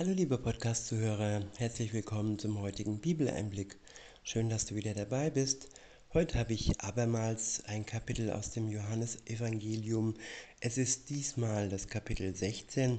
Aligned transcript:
Hallo 0.00 0.12
liebe 0.12 0.38
Podcast-Zuhörer, 0.38 1.42
herzlich 1.58 1.92
willkommen 1.92 2.38
zum 2.38 2.58
heutigen 2.58 3.00
Bibeleinblick. 3.00 3.76
Schön, 4.22 4.48
dass 4.48 4.64
du 4.64 4.74
wieder 4.74 4.94
dabei 4.94 5.28
bist. 5.28 5.68
Heute 6.14 6.38
habe 6.38 6.54
ich 6.54 6.80
abermals 6.80 7.62
ein 7.66 7.84
Kapitel 7.84 8.30
aus 8.30 8.50
dem 8.50 8.70
Johannesevangelium. 8.70 10.14
Es 10.60 10.78
ist 10.78 11.10
diesmal 11.10 11.68
das 11.68 11.88
Kapitel 11.88 12.34
16 12.34 12.98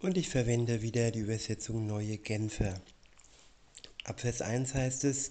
und 0.00 0.16
ich 0.16 0.28
verwende 0.28 0.82
wieder 0.82 1.12
die 1.12 1.20
Übersetzung 1.20 1.86
Neue 1.86 2.18
Genfer. 2.18 2.74
Ab 4.02 4.18
Vers 4.18 4.42
1 4.42 4.74
heißt 4.74 5.04
es, 5.04 5.30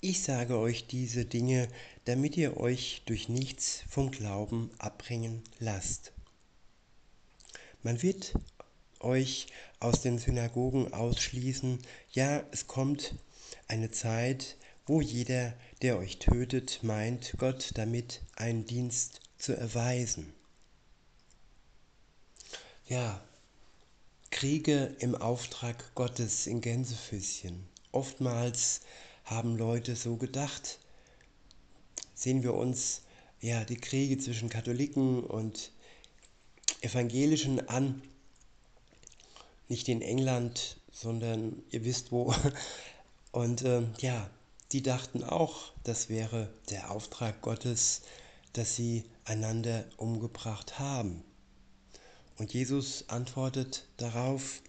ich 0.00 0.22
sage 0.22 0.58
euch 0.58 0.86
diese 0.86 1.24
Dinge, 1.24 1.66
damit 2.04 2.36
ihr 2.36 2.56
euch 2.56 3.02
durch 3.04 3.28
nichts 3.28 3.82
vom 3.88 4.12
Glauben 4.12 4.70
abbringen 4.78 5.42
lasst. 5.58 6.12
Man 7.82 8.00
wird 8.00 8.34
euch 9.00 9.48
aus 9.80 10.02
den 10.02 10.18
Synagogen 10.18 10.92
ausschließen. 10.92 11.78
Ja, 12.12 12.44
es 12.52 12.66
kommt 12.66 13.14
eine 13.66 13.90
Zeit, 13.90 14.56
wo 14.86 15.00
jeder, 15.00 15.54
der 15.82 15.98
euch 15.98 16.18
tötet, 16.18 16.80
meint, 16.82 17.34
Gott 17.38 17.70
damit 17.74 18.20
einen 18.36 18.66
Dienst 18.66 19.20
zu 19.38 19.56
erweisen. 19.56 20.32
Ja, 22.86 23.22
Kriege 24.30 24.94
im 25.00 25.14
Auftrag 25.14 25.94
Gottes 25.94 26.46
in 26.46 26.60
Gänsefüßchen. 26.60 27.66
Oftmals 27.92 28.80
haben 29.24 29.56
Leute 29.56 29.96
so 29.96 30.16
gedacht. 30.16 30.78
Sehen 32.14 32.42
wir 32.42 32.54
uns 32.54 33.02
ja 33.40 33.64
die 33.64 33.76
Kriege 33.76 34.18
zwischen 34.18 34.48
Katholiken 34.48 35.24
und 35.24 35.72
Evangelischen 36.80 37.68
an, 37.68 38.02
nicht 39.70 39.88
in 39.88 40.02
England, 40.02 40.76
sondern 40.92 41.62
ihr 41.70 41.84
wisst 41.84 42.12
wo. 42.12 42.34
Und 43.32 43.62
äh, 43.62 43.82
ja, 44.00 44.28
die 44.72 44.82
dachten 44.82 45.24
auch, 45.24 45.72
das 45.84 46.08
wäre 46.08 46.52
der 46.70 46.90
Auftrag 46.90 47.40
Gottes, 47.40 48.02
dass 48.52 48.76
sie 48.76 49.04
einander 49.24 49.84
umgebracht 49.96 50.78
haben. 50.78 51.22
Und 52.38 52.52
Jesus 52.52 53.08
antwortet 53.08 53.86
darauf, 53.96 54.60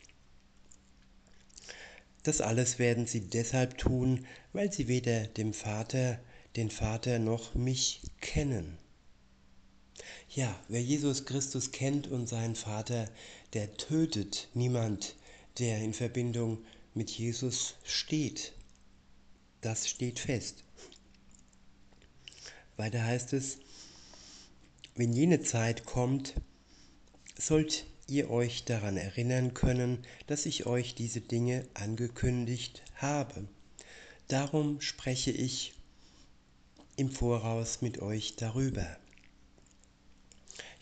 das 2.24 2.42
alles 2.42 2.78
werden 2.78 3.08
sie 3.08 3.22
deshalb 3.22 3.78
tun, 3.78 4.28
weil 4.54 4.72
sie 4.72 4.88
weder 4.88 5.26
dem 5.26 5.54
Vater, 5.54 6.20
den 6.56 6.70
Vater 6.70 7.18
noch 7.18 7.56
mich 7.56 8.02
kennen. 8.20 8.78
Ja, 10.30 10.58
wer 10.68 10.82
Jesus 10.82 11.26
Christus 11.26 11.72
kennt 11.72 12.08
und 12.08 12.28
seinen 12.28 12.56
Vater, 12.56 13.10
der 13.54 13.76
tötet 13.78 14.50
niemand, 14.54 15.16
der 15.60 15.80
in 15.80 15.94
Verbindung 15.94 16.60
mit 16.94 17.10
Jesus 17.10 17.76
steht. 17.84 18.54
Das 19.62 19.90
steht 19.90 20.20
fest. 20.20 20.64
Weiter 22.78 23.04
heißt 23.04 23.34
es, 23.34 23.60
wenn 24.96 25.14
jene 25.14 25.42
Zeit 25.42 25.86
kommt, 25.86 26.34
sollt 27.38 27.86
ihr 28.08 28.30
euch 28.30 28.66
daran 28.66 28.98
erinnern 28.98 29.54
können, 29.54 30.06
dass 30.28 30.46
ich 30.46 30.66
euch 30.66 30.96
diese 30.96 31.22
Dinge 31.22 31.66
angekündigt 31.74 32.84
habe. 32.96 33.48
Darum 34.28 34.82
spreche 34.82 35.32
ich 35.32 35.74
im 36.98 37.10
Voraus 37.10 37.82
mit 37.82 38.02
euch 38.02 38.36
darüber. 38.36 38.98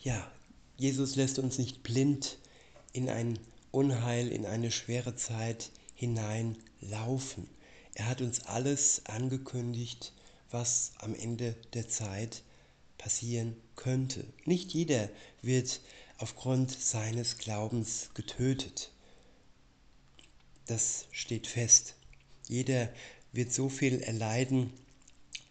Ja, 0.00 0.30
Jesus 0.76 1.16
lässt 1.16 1.38
uns 1.38 1.58
nicht 1.58 1.82
blind 1.82 2.38
in 2.92 3.08
ein 3.08 3.38
Unheil, 3.70 4.28
in 4.28 4.46
eine 4.46 4.70
schwere 4.70 5.16
Zeit 5.16 5.70
hineinlaufen. 5.94 7.48
Er 7.94 8.06
hat 8.06 8.20
uns 8.20 8.46
alles 8.46 9.02
angekündigt, 9.06 10.12
was 10.50 10.92
am 10.98 11.14
Ende 11.14 11.54
der 11.74 11.88
Zeit 11.88 12.42
passieren 12.98 13.56
könnte. 13.76 14.24
Nicht 14.44 14.72
jeder 14.72 15.08
wird 15.42 15.80
aufgrund 16.18 16.70
seines 16.70 17.38
Glaubens 17.38 18.10
getötet. 18.14 18.92
Das 20.66 21.06
steht 21.10 21.46
fest. 21.46 21.94
Jeder 22.46 22.92
wird 23.32 23.52
so 23.52 23.68
viel 23.68 24.00
erleiden, 24.00 24.72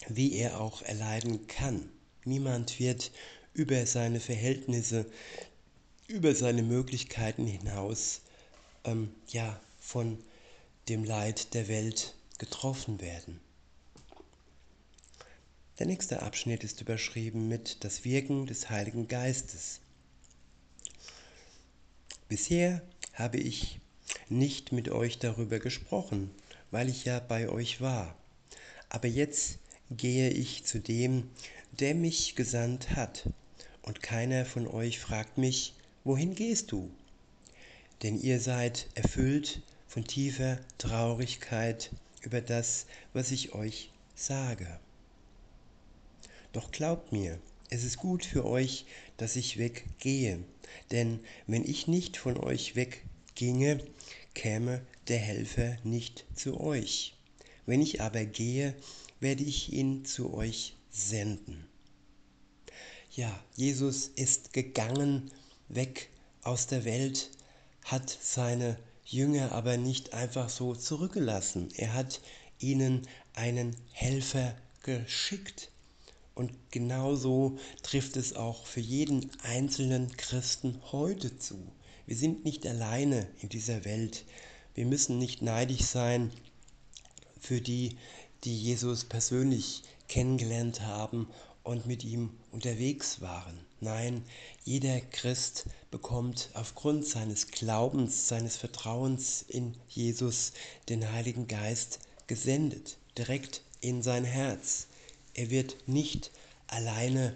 wie 0.08 0.34
er 0.34 0.60
auch 0.60 0.82
erleiden 0.82 1.48
kann. 1.48 1.90
Niemand 2.24 2.80
wird 2.80 3.12
über 3.54 3.86
seine 3.86 4.20
Verhältnisse, 4.20 5.06
über 6.10 6.34
seine 6.34 6.64
Möglichkeiten 6.64 7.46
hinaus 7.46 8.22
ähm, 8.84 9.14
ja, 9.28 9.60
von 9.80 10.18
dem 10.90 11.04
Leid 11.04 11.54
der 11.54 11.68
Welt 11.68 12.16
getroffen 12.40 13.00
werden. 13.00 13.40
Der 15.78 15.86
nächste 15.86 16.24
Abschnitt 16.24 16.64
ist 16.64 16.82
überschrieben 16.82 17.48
mit 17.48 17.84
das 17.84 18.04
Wirken 18.04 18.48
des 18.48 18.72
Heiligen 18.72 19.08
Geistes. 19.08 19.82
Bisher 22.28 22.82
habe 23.14 23.38
ich 23.38 23.80
nicht 24.30 24.72
mit 24.72 24.90
euch 24.90 25.20
darüber 25.20 25.60
gesprochen, 25.60 26.32
weil 26.72 26.90
ich 26.90 27.06
ja 27.06 27.20
bei 27.20 27.50
euch 27.50 27.82
war. 27.82 28.18
Aber 28.90 29.08
jetzt 29.08 29.60
gehe 29.92 30.32
ich 30.32 30.66
zu 30.66 30.80
dem, 30.80 31.30
der 31.72 31.94
mich 31.94 32.36
gesandt 32.36 32.96
hat, 32.96 33.30
und 33.84 34.02
keiner 34.02 34.46
von 34.46 34.68
euch 34.68 35.00
fragt 35.00 35.38
mich, 35.38 35.74
wohin 36.04 36.36
gehst 36.36 36.72
du? 36.72 36.90
Denn 38.04 38.20
ihr 38.20 38.40
seid 38.40 38.88
erfüllt 38.96 39.62
von 39.88 40.06
tiefer 40.06 40.60
Traurigkeit 40.78 41.92
über 42.22 42.42
das, 42.42 42.86
was 43.14 43.32
ich 43.32 43.54
euch 43.54 43.92
sage. 44.16 44.80
Doch 46.54 46.72
glaubt 46.72 47.12
mir, 47.12 47.40
es 47.70 47.84
ist 47.84 47.98
gut 47.98 48.26
für 48.26 48.46
euch, 48.46 48.86
dass 49.18 49.36
ich 49.36 49.58
weggehe, 49.58 50.40
denn 50.92 51.20
wenn 51.46 51.64
ich 51.64 51.88
nicht 51.88 52.18
von 52.18 52.38
euch 52.38 52.76
wegginge, 52.76 53.84
käme 54.34 54.82
der 55.08 55.20
Helfer 55.20 55.78
nicht 55.84 56.26
zu 56.36 56.60
euch. 56.60 57.16
Wenn 57.66 57.82
ich 57.82 58.02
aber 58.02 58.26
gehe, 58.26 58.74
werde 59.20 59.44
ich 59.44 59.74
ihn 59.74 60.06
zu 60.06 60.34
euch 60.34 60.76
senden. 60.90 61.68
Ja, 63.12 63.44
Jesus 63.56 64.08
ist 64.08 64.54
gegangen, 64.54 65.32
weg 65.70 66.10
aus 66.44 66.68
der 66.68 66.86
Welt, 66.86 67.30
hat 67.86 68.10
seine 68.10 68.78
Jünger 69.06 69.52
aber 69.54 69.78
nicht 69.78 70.14
einfach 70.14 70.50
so 70.50 70.76
zurückgelassen. 70.76 71.70
Er 71.76 71.94
hat 71.94 72.22
ihnen 72.60 73.08
einen 73.34 73.76
Helfer 73.92 74.56
geschickt. 74.84 75.72
Und 76.36 76.52
genauso 76.72 77.58
trifft 77.84 78.18
es 78.18 78.36
auch 78.36 78.66
für 78.66 78.80
jeden 78.80 79.30
einzelnen 79.44 80.16
Christen 80.16 80.80
heute 80.92 81.38
zu. 81.38 81.58
Wir 82.06 82.16
sind 82.16 82.46
nicht 82.46 82.66
alleine 82.66 83.28
in 83.42 83.50
dieser 83.50 83.84
Welt. 83.84 84.26
Wir 84.74 84.86
müssen 84.86 85.18
nicht 85.18 85.42
neidisch 85.42 85.82
sein 85.82 86.32
für 87.40 87.62
die, 87.62 87.98
die 88.44 88.56
Jesus 88.56 89.04
persönlich 89.06 89.84
kennengelernt 90.08 90.82
haben 90.82 91.28
und 91.64 91.86
mit 91.88 92.04
ihm 92.04 92.32
unterwegs 92.52 93.22
waren. 93.22 93.69
Nein, 93.82 94.26
jeder 94.66 95.00
Christ 95.00 95.66
bekommt 95.90 96.50
aufgrund 96.54 97.06
seines 97.06 97.48
Glaubens, 97.48 98.28
seines 98.28 98.58
Vertrauens 98.58 99.46
in 99.48 99.74
Jesus 99.88 100.52
den 100.90 101.10
Heiligen 101.12 101.48
Geist 101.48 102.00
gesendet, 102.28 102.98
direkt 103.18 103.62
in 103.80 104.02
sein 104.04 104.26
Herz. 104.26 104.88
Er 105.34 105.50
wird 105.50 105.88
nicht 105.88 106.32
alleine 106.68 107.34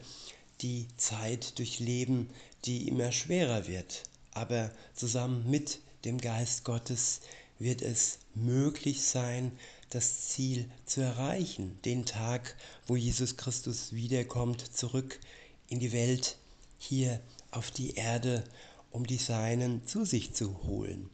die 0.59 0.87
Zeit 0.97 1.57
durchleben, 1.59 2.29
die 2.65 2.89
immer 2.89 3.13
schwerer 3.13 3.67
wird, 3.67 4.03
aber 4.31 4.69
zusammen 4.93 5.49
mit 5.49 5.79
dem 6.03 6.17
Geist 6.17 6.65
Gottes 6.65 7.21
wird 7.57 7.81
es 7.81 8.19
möglich 8.35 9.01
sein, 9.01 9.57
das 9.89 10.27
Ziel 10.27 10.69
zu 10.85 10.99
erreichen, 10.99 11.79
den 11.85 12.05
Tag, 12.05 12.57
wo 12.85 12.97
Jesus 12.97 13.37
Christus 13.37 13.93
wiederkommt, 13.93 14.75
zurück 14.75 15.19
in 15.69 15.79
die 15.79 15.91
Welt, 15.91 16.37
hier 16.77 17.19
auf 17.51 17.71
die 17.71 17.95
Erde, 17.95 18.43
um 18.91 19.07
die 19.07 19.17
Seinen 19.17 19.85
zu 19.87 20.05
sich 20.05 20.33
zu 20.33 20.63
holen. 20.63 21.09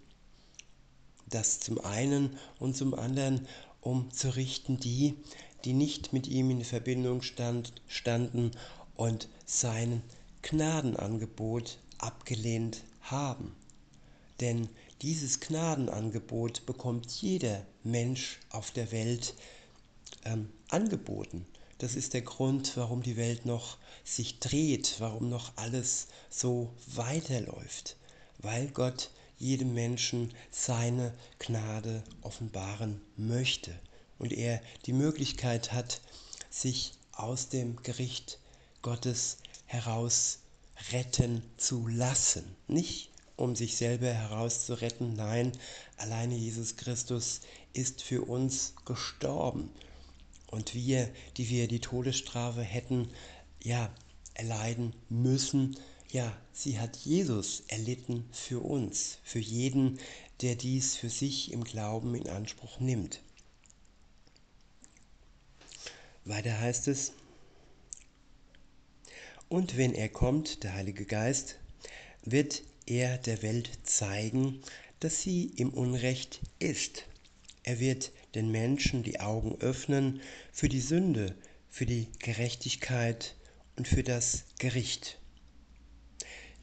Das 1.27 1.59
zum 1.59 1.79
einen 1.79 2.37
und 2.59 2.75
zum 2.75 2.93
anderen, 2.93 3.47
um 3.81 4.11
zu 4.11 4.35
richten 4.35 4.79
die, 4.79 5.15
die 5.63 5.73
nicht 5.73 6.13
mit 6.13 6.27
ihm 6.27 6.49
in 6.49 6.63
Verbindung 6.63 7.21
stand, 7.21 7.73
standen 7.87 8.51
und 8.95 9.29
sein 9.45 10.01
Gnadenangebot 10.41 11.77
abgelehnt 11.97 12.83
haben. 13.01 13.55
Denn 14.39 14.69
dieses 15.01 15.39
Gnadenangebot 15.39 16.65
bekommt 16.65 17.09
jeder 17.11 17.65
Mensch 17.83 18.39
auf 18.49 18.71
der 18.71 18.91
Welt 18.91 19.35
ähm, 20.25 20.49
angeboten. 20.69 21.45
Das 21.79 21.95
ist 21.95 22.13
der 22.13 22.21
Grund, 22.21 22.75
warum 22.75 23.01
die 23.03 23.15
Welt 23.15 23.45
noch 23.45 23.77
sich 24.03 24.39
dreht, 24.39 24.95
warum 24.99 25.29
noch 25.29 25.53
alles 25.55 26.07
so 26.29 26.73
weiterläuft, 26.87 27.95
weil 28.39 28.67
Gott 28.67 29.11
jedem 29.37 29.73
Menschen 29.73 30.33
seine 30.51 31.13
Gnade 31.39 32.03
offenbaren 32.21 32.99
möchte 33.15 33.73
und 34.17 34.33
er 34.33 34.61
die 34.87 34.93
Möglichkeit 34.93 35.71
hat, 35.71 36.01
sich 36.49 36.91
aus 37.13 37.47
dem 37.47 37.81
Gericht 37.81 38.39
Gottes 38.81 39.37
heraus 39.65 40.39
retten 40.91 41.41
zu 41.55 41.87
lassen. 41.87 42.43
Nicht 42.67 43.09
um 43.37 43.55
sich 43.55 43.77
selber 43.77 44.07
herauszuretten, 44.07 45.13
nein, 45.13 45.53
alleine 45.95 46.35
Jesus 46.35 46.75
Christus 46.75 47.39
ist 47.71 48.01
für 48.01 48.23
uns 48.23 48.73
gestorben. 48.83 49.69
Und 50.51 50.73
wir, 50.73 51.09
die 51.37 51.49
wir 51.49 51.67
die 51.67 51.79
Todesstrafe 51.79 52.61
hätten, 52.61 53.09
ja, 53.61 53.93
erleiden 54.33 54.93
müssen, 55.09 55.77
ja, 56.11 56.35
sie 56.53 56.79
hat 56.79 56.97
Jesus 56.97 57.63
erlitten 57.67 58.27
für 58.31 58.59
uns, 58.59 59.19
für 59.23 59.39
jeden, 59.39 59.99
der 60.41 60.55
dies 60.55 60.95
für 60.95 61.09
sich 61.09 61.51
im 61.51 61.63
Glauben 61.63 62.15
in 62.15 62.27
Anspruch 62.27 62.79
nimmt. 62.79 63.21
Weiter 66.25 66.59
heißt 66.59 66.87
es, 66.87 67.13
und 69.49 69.77
wenn 69.77 69.93
er 69.93 70.09
kommt, 70.09 70.63
der 70.63 70.73
Heilige 70.73 71.05
Geist, 71.05 71.57
wird 72.23 72.61
er 72.85 73.17
der 73.17 73.41
Welt 73.41 73.69
zeigen, 73.83 74.61
dass 74.99 75.21
sie 75.21 75.45
im 75.55 75.71
Unrecht 75.71 76.41
ist. 76.59 77.05
Er 77.63 77.79
wird 77.79 78.11
den 78.35 78.51
Menschen 78.51 79.03
die 79.03 79.19
Augen 79.19 79.55
öffnen 79.59 80.21
für 80.51 80.69
die 80.69 80.81
Sünde, 80.81 81.35
für 81.69 81.85
die 81.85 82.07
Gerechtigkeit 82.19 83.35
und 83.77 83.87
für 83.87 84.03
das 84.03 84.45
Gericht. 84.57 85.19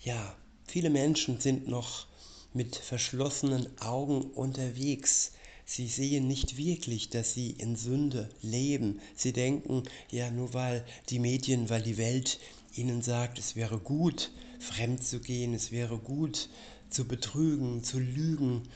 Ja, 0.01 0.37
viele 0.67 0.91
Menschen 0.91 1.41
sind 1.41 1.69
noch 1.69 2.07
mit 2.53 2.77
verschlossenen 2.77 3.67
Augen 3.81 4.23
unterwegs. 4.23 5.33
Sie 5.65 5.89
sehen 5.89 6.29
nicht 6.29 6.57
wirklich, 6.57 7.11
dass 7.11 7.35
sie 7.35 7.51
in 7.51 7.77
Sünde 7.77 8.29
leben. 8.41 9.01
Sie 9.15 9.33
denken, 9.33 9.83
ja, 10.11 10.31
nur 10.31 10.55
weil 10.55 10.85
die 11.09 11.19
Medien, 11.19 11.69
weil 11.71 11.83
die 11.83 11.99
Welt 11.99 12.39
ihnen 12.75 13.03
sagt, 13.03 13.39
es 13.39 13.57
wäre 13.57 13.79
gut, 13.79 14.31
fremd 14.61 15.03
zu 15.03 15.21
gehen, 15.21 15.55
es 15.55 15.73
wäre 15.73 15.99
gut, 15.99 16.49
zu 16.89 17.07
betrügen, 17.07 17.83
zu 17.83 17.99
lügen 17.99 18.69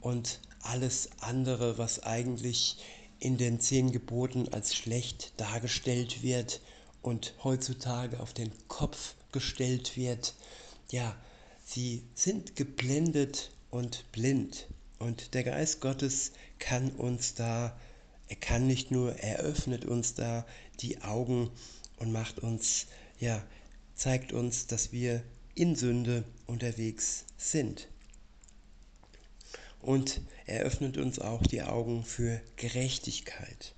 und 0.00 0.40
alles 0.68 1.10
andere, 1.20 1.78
was 1.78 2.02
eigentlich 2.02 2.78
in 3.18 3.38
den 3.38 3.60
zehn 3.60 3.92
Geboten 3.92 4.48
als 4.52 4.74
schlecht 4.74 5.32
dargestellt 5.38 6.22
wird 6.22 6.60
und 7.02 7.34
heutzutage 7.42 8.20
auf 8.20 8.32
den 8.34 8.52
Kopf 8.68 9.14
gestellt 9.32 9.96
wird. 9.96 10.34
Ja, 10.90 11.16
sie 11.64 12.02
sind 12.14 12.56
geblendet 12.56 13.50
und 13.70 14.10
blind. 14.12 14.66
Und 14.98 15.34
der 15.34 15.44
Geist 15.44 15.80
Gottes 15.80 16.32
kann 16.58 16.90
uns 16.90 17.34
da, 17.34 17.78
er 18.28 18.36
kann 18.36 18.66
nicht 18.66 18.90
nur, 18.90 19.16
er 19.16 19.38
öffnet 19.38 19.84
uns 19.84 20.14
da 20.14 20.46
die 20.80 21.02
Augen 21.02 21.50
und 21.98 22.12
macht 22.12 22.38
uns 22.38 22.86
ja, 23.18 23.42
zeigt 23.94 24.32
uns, 24.32 24.66
dass 24.66 24.92
wir 24.92 25.22
in 25.54 25.74
Sünde 25.74 26.24
unterwegs 26.46 27.24
sind. 27.38 27.88
Und 29.86 30.20
er 30.46 30.62
öffnet 30.62 30.98
uns 30.98 31.20
auch 31.20 31.42
die 31.42 31.62
Augen 31.62 32.04
für 32.04 32.40
Gerechtigkeit. 32.56 33.72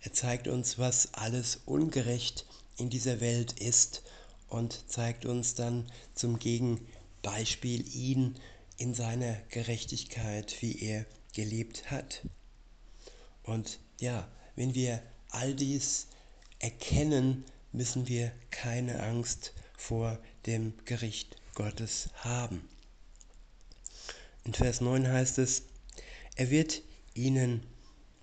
Er 0.00 0.12
zeigt 0.12 0.48
uns, 0.48 0.80
was 0.80 1.14
alles 1.14 1.60
ungerecht 1.64 2.44
in 2.76 2.90
dieser 2.90 3.20
Welt 3.20 3.52
ist 3.60 4.02
und 4.48 4.90
zeigt 4.90 5.24
uns 5.24 5.54
dann 5.54 5.86
zum 6.16 6.40
Gegenbeispiel 6.40 7.86
ihn 7.94 8.34
in 8.78 8.94
seiner 8.94 9.36
Gerechtigkeit, 9.48 10.60
wie 10.60 10.82
er 10.82 11.06
gelebt 11.34 11.88
hat. 11.88 12.22
Und 13.44 13.78
ja, 14.00 14.26
wenn 14.56 14.74
wir 14.74 15.00
all 15.30 15.54
dies 15.54 16.08
erkennen, 16.58 17.44
müssen 17.70 18.08
wir 18.08 18.32
keine 18.50 19.04
Angst 19.04 19.52
vor 19.76 20.18
dem 20.46 20.74
Gericht 20.84 21.36
Gottes 21.54 22.08
haben. 22.16 22.68
In 24.44 24.52
Vers 24.52 24.80
9 24.80 25.08
heißt 25.08 25.38
es, 25.38 25.62
er 26.36 26.50
wird 26.50 26.82
ihnen 27.14 27.62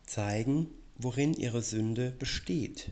zeigen, 0.06 0.70
worin 0.98 1.34
ihre 1.34 1.64
Sünde 1.64 2.12
besteht, 2.12 2.92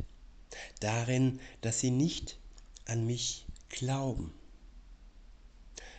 darin, 0.80 1.40
dass 1.62 1.80
sie 1.80 1.92
nicht 1.92 2.40
an 2.86 3.06
mich 3.06 3.46
glauben. 3.70 4.34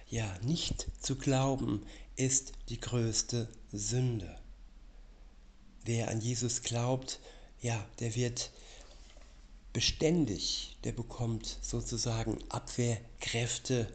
Ja, 0.09 0.37
nicht 0.43 0.88
zu 1.00 1.17
glauben 1.17 1.87
ist 2.17 2.53
die 2.69 2.81
größte 2.81 3.49
Sünde. 3.73 4.37
Wer 5.85 6.09
an 6.09 6.21
Jesus 6.21 6.62
glaubt, 6.62 7.21
ja, 7.61 7.87
der 8.00 8.17
wird 8.17 8.50
beständig, 9.73 10.77
der 10.82 10.93
bekommt 10.93 11.59
sozusagen 11.62 12.38
Abwehrkräfte 12.49 13.87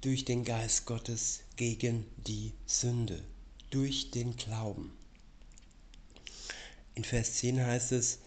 durch 0.00 0.24
den 0.24 0.44
Geist 0.44 0.86
Gottes 0.86 1.40
gegen 1.60 2.06
die 2.26 2.54
Sünde, 2.64 3.22
durch 3.68 4.10
den 4.10 4.34
Glauben. 4.34 4.96
In 6.94 7.04
Vers 7.04 7.34
10 7.34 7.62
heißt 7.62 7.92
es, 7.92 8.20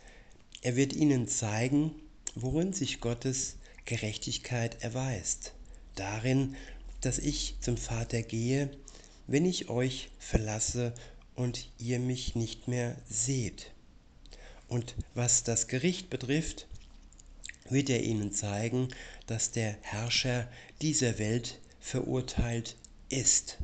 er 0.62 0.75
wird 0.75 0.94
ihnen 0.94 1.27
zeigen, 1.27 1.95
worin 2.35 2.74
sich 2.74 3.00
Gottes 3.00 3.56
Gerechtigkeit 3.85 4.83
erweist, 4.83 5.53
darin, 5.95 6.56
dass 7.01 7.18
ich 7.18 7.56
zum 7.59 7.75
Vater 7.75 8.21
gehe, 8.21 8.69
wenn 9.25 9.47
ich 9.47 9.68
euch 9.68 10.12
verlasse 10.19 10.94
und 11.33 11.68
ihr 11.79 11.97
mich 11.97 12.36
nicht 12.36 12.68
mehr 12.68 12.95
seht. 13.09 13.71
Und 14.68 14.94
was 15.15 15.44
das 15.44 15.68
Gericht 15.68 16.12
betrifft, 16.12 16.68
wird 17.68 17.89
er 17.89 18.03
ihnen 18.03 18.31
zeigen, 18.31 18.89
dass 19.25 19.50
der 19.50 19.75
Herrscher 19.81 20.47
dieser 20.83 21.18
Welt 21.18 21.57
verurteilt 21.79 22.75
ist. 23.13 23.57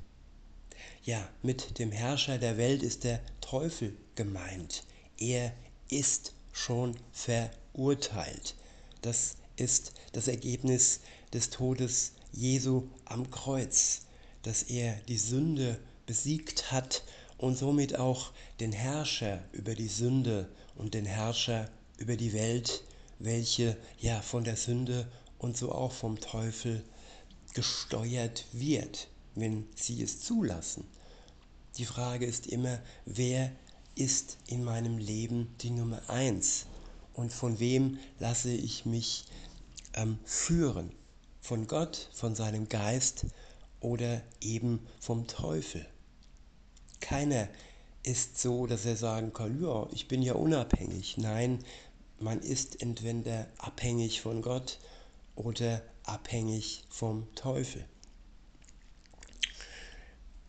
Ja, 1.03 1.27
mit 1.41 1.79
dem 1.79 1.91
Herrscher 1.91 2.37
der 2.37 2.57
Welt 2.57 2.83
ist 2.83 3.03
der 3.03 3.21
Teufel 3.41 3.95
gemeint. 4.15 4.83
Er 5.17 5.53
ist 5.89 6.33
schon 6.53 6.95
verurteilt. 7.11 8.55
Das 9.01 9.35
ist 9.55 9.93
das 10.13 10.27
Ergebnis 10.27 11.01
des 11.33 11.49
Todes 11.49 12.13
Jesu 12.31 12.87
am 13.05 13.29
Kreuz, 13.31 14.01
dass 14.43 14.63
er 14.63 14.95
die 15.07 15.17
Sünde 15.17 15.79
besiegt 16.05 16.71
hat 16.71 17.03
und 17.37 17.57
somit 17.57 17.97
auch 17.97 18.31
den 18.59 18.71
Herrscher 18.71 19.43
über 19.51 19.75
die 19.75 19.87
Sünde 19.87 20.49
und 20.75 20.93
den 20.93 21.05
Herrscher 21.05 21.69
über 21.97 22.15
die 22.15 22.33
Welt 22.33 22.83
welche 23.19 23.77
ja 23.99 24.21
von 24.21 24.43
der 24.43 24.55
Sünde 24.55 25.05
und 25.37 25.57
so 25.57 25.71
auch 25.71 25.91
vom 25.91 26.19
Teufel 26.19 26.83
gesteuert 27.53 28.45
wird, 28.51 29.09
wenn 29.39 29.67
sie 29.75 30.01
es 30.01 30.21
zulassen. 30.21 30.85
Die 31.77 31.85
Frage 31.85 32.25
ist 32.25 32.47
immer, 32.47 32.79
wer 33.05 33.51
ist 33.95 34.37
in 34.47 34.63
meinem 34.63 34.97
Leben 34.97 35.55
die 35.61 35.71
Nummer 35.71 36.01
eins 36.09 36.65
und 37.13 37.31
von 37.31 37.59
wem 37.59 37.99
lasse 38.19 38.51
ich 38.51 38.85
mich 38.85 39.25
ähm, 39.93 40.19
führen? 40.23 40.91
Von 41.41 41.67
Gott, 41.67 42.09
von 42.13 42.35
seinem 42.35 42.69
Geist 42.69 43.25
oder 43.79 44.21
eben 44.41 44.85
vom 44.99 45.27
Teufel? 45.27 45.85
Keiner 46.99 47.47
ist 48.03 48.39
so, 48.39 48.67
dass 48.67 48.85
er 48.85 48.95
sagen 48.95 49.33
kann, 49.33 49.61
ja, 49.61 49.87
ich 49.91 50.07
bin 50.07 50.21
ja 50.21 50.33
unabhängig. 50.33 51.17
Nein, 51.17 51.63
man 52.19 52.39
ist 52.39 52.81
entweder 52.81 53.47
abhängig 53.57 54.21
von 54.21 54.41
Gott 54.41 54.79
oder 55.35 55.81
abhängig 56.03 56.83
vom 56.89 57.33
Teufel. 57.35 57.85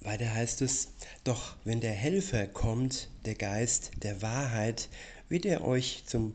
Weiter 0.03 0.33
heißt 0.33 0.63
es, 0.63 0.89
doch 1.25 1.57
wenn 1.65 1.81
der 1.81 1.93
Helfer 1.93 2.47
kommt, 2.47 3.09
der 3.27 3.35
Geist 3.35 3.91
der 4.03 4.23
Wahrheit, 4.23 4.89
wird 5.29 5.45
er 5.45 5.63
euch 5.65 6.05
zum, 6.07 6.35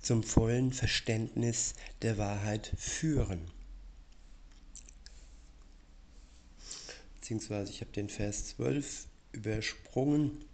zum 0.00 0.22
vollen 0.22 0.72
Verständnis 0.72 1.74
der 2.02 2.16
Wahrheit 2.16 2.72
führen. 2.76 3.50
Beziehungsweise 7.14 7.72
ich 7.72 7.80
habe 7.80 7.92
den 7.92 8.08
Vers 8.08 8.48
12 8.56 9.06
übersprungen. 9.32 10.44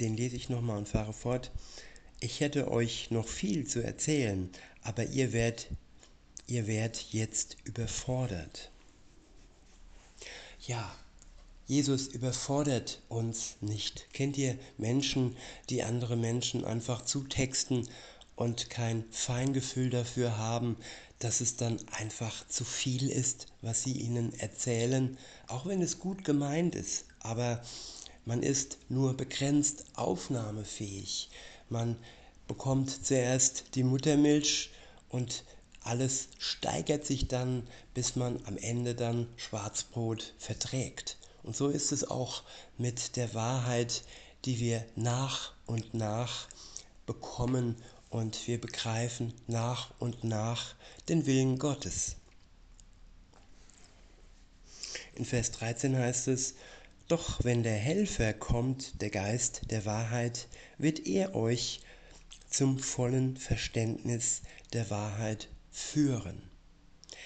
Den 0.00 0.16
lese 0.16 0.36
ich 0.36 0.48
nochmal 0.48 0.78
und 0.78 0.88
fahre 0.88 1.12
fort. 1.12 1.50
Ich 2.20 2.40
hätte 2.40 2.70
euch 2.70 3.10
noch 3.10 3.28
viel 3.28 3.66
zu 3.66 3.82
erzählen, 3.84 4.48
aber 4.82 5.04
ihr 5.04 5.32
werdet, 5.32 5.68
ihr 6.46 6.66
werdet 6.66 7.12
jetzt 7.12 7.56
überfordert. 7.64 8.70
Ja, 10.66 10.96
Jesus 11.66 12.06
überfordert 12.06 13.02
uns 13.10 13.56
nicht. 13.60 14.06
Kennt 14.14 14.38
ihr 14.38 14.58
Menschen, 14.78 15.36
die 15.68 15.82
andere 15.82 16.16
Menschen 16.16 16.64
einfach 16.64 17.02
zutexten 17.02 17.86
und 18.34 18.70
kein 18.70 19.04
Feingefühl 19.10 19.90
dafür 19.90 20.38
haben, 20.38 20.76
dass 21.18 21.42
es 21.42 21.56
dann 21.56 21.78
einfach 21.90 22.48
zu 22.48 22.64
viel 22.64 23.10
ist, 23.10 23.46
was 23.60 23.82
sie 23.82 23.92
ihnen 23.92 24.32
erzählen, 24.38 25.18
auch 25.48 25.66
wenn 25.66 25.82
es 25.82 25.98
gut 25.98 26.24
gemeint 26.24 26.74
ist. 26.74 27.04
Aber 27.20 27.62
man 28.24 28.42
ist 28.42 28.78
nur 28.88 29.14
begrenzt 29.14 29.84
aufnahmefähig. 29.96 31.28
Man 31.68 31.98
bekommt 32.48 33.04
zuerst 33.04 33.64
die 33.74 33.84
Muttermilch 33.84 34.70
und 35.10 35.44
alles 35.84 36.28
steigert 36.38 37.06
sich 37.06 37.28
dann, 37.28 37.66
bis 37.92 38.16
man 38.16 38.40
am 38.46 38.56
Ende 38.56 38.94
dann 38.94 39.28
Schwarzbrot 39.36 40.34
verträgt. 40.38 41.18
Und 41.42 41.54
so 41.54 41.68
ist 41.68 41.92
es 41.92 42.10
auch 42.10 42.42
mit 42.78 43.16
der 43.16 43.34
Wahrheit, 43.34 44.02
die 44.44 44.58
wir 44.58 44.84
nach 44.96 45.52
und 45.66 45.94
nach 45.94 46.48
bekommen 47.06 47.76
und 48.10 48.46
wir 48.46 48.60
begreifen 48.60 49.34
nach 49.46 49.90
und 49.98 50.24
nach 50.24 50.74
den 51.08 51.26
Willen 51.26 51.58
Gottes. 51.58 52.16
In 55.14 55.24
Vers 55.24 55.52
13 55.52 55.96
heißt 55.96 56.28
es, 56.28 56.54
doch 57.08 57.44
wenn 57.44 57.62
der 57.62 57.76
Helfer 57.76 58.32
kommt, 58.32 59.00
der 59.02 59.10
Geist 59.10 59.70
der 59.70 59.84
Wahrheit, 59.84 60.48
wird 60.78 61.06
er 61.06 61.34
euch 61.34 61.82
zum 62.48 62.78
vollen 62.78 63.36
Verständnis 63.36 64.42
der 64.72 64.88
Wahrheit 64.88 65.48
führen. 65.74 66.40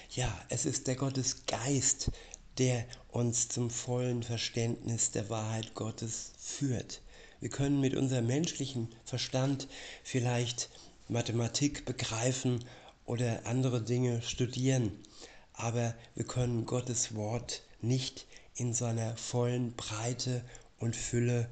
Ja, 0.09 0.35
es 0.49 0.65
ist 0.65 0.87
der 0.87 0.95
Gottesgeist, 0.95 2.09
der 2.57 2.83
uns 3.09 3.47
zum 3.47 3.69
vollen 3.69 4.23
Verständnis 4.23 5.11
der 5.11 5.29
Wahrheit 5.29 5.75
Gottes 5.75 6.31
führt. 6.39 7.03
Wir 7.39 7.49
können 7.49 7.79
mit 7.79 7.95
unserem 7.95 8.25
menschlichen 8.25 8.89
Verstand 9.05 9.67
vielleicht 10.03 10.71
Mathematik 11.07 11.85
begreifen 11.85 12.65
oder 13.05 13.45
andere 13.45 13.83
Dinge 13.83 14.23
studieren, 14.23 14.93
aber 15.53 15.93
wir 16.15 16.25
können 16.25 16.65
Gottes 16.65 17.13
Wort 17.13 17.61
nicht 17.81 18.25
in 18.55 18.73
seiner 18.73 19.15
vollen 19.15 19.73
Breite 19.75 20.43
und 20.79 20.95
Fülle 20.95 21.49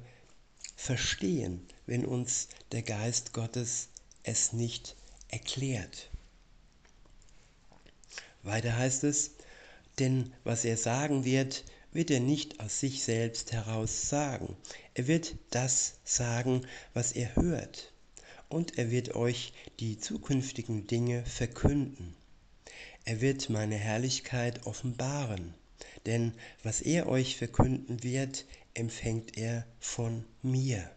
verstehen, 0.74 1.64
wenn 1.86 2.04
uns 2.04 2.48
der 2.72 2.82
Geist 2.82 3.32
Gottes 3.32 3.88
es 4.24 4.52
nicht 4.52 4.96
erklärt. 5.28 6.10
Weiter 8.42 8.76
heißt 8.76 9.04
es, 9.04 9.32
denn 9.98 10.32
was 10.44 10.64
er 10.64 10.76
sagen 10.76 11.24
wird, 11.24 11.64
wird 11.92 12.10
er 12.10 12.20
nicht 12.20 12.60
aus 12.60 12.80
sich 12.80 13.02
selbst 13.02 13.52
heraus 13.52 14.08
sagen. 14.08 14.56
Er 14.94 15.06
wird 15.06 15.34
das 15.50 15.94
sagen, 16.04 16.66
was 16.94 17.12
er 17.12 17.34
hört. 17.36 17.92
Und 18.48 18.78
er 18.78 18.90
wird 18.90 19.14
euch 19.14 19.52
die 19.80 19.98
zukünftigen 19.98 20.86
Dinge 20.86 21.24
verkünden. 21.24 22.14
Er 23.04 23.20
wird 23.20 23.50
meine 23.50 23.76
Herrlichkeit 23.76 24.66
offenbaren. 24.66 25.54
Denn 26.06 26.32
was 26.62 26.80
er 26.80 27.08
euch 27.08 27.36
verkünden 27.36 28.02
wird, 28.02 28.44
empfängt 28.74 29.36
er 29.36 29.66
von 29.80 30.24
mir. 30.42 30.90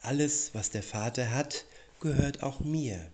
Alles, 0.00 0.54
was 0.54 0.70
der 0.70 0.82
Vater 0.82 1.30
hat, 1.30 1.64
gehört 2.00 2.42
auch 2.42 2.60
mir. 2.60 3.11